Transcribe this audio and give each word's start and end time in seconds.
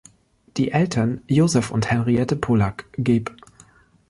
Die 0.57 0.71
Eltern, 0.71 1.21
Josef 1.27 1.69
und 1.69 1.91
Henriette 1.91 2.35
Polak, 2.35 2.85
geb. 2.93 3.35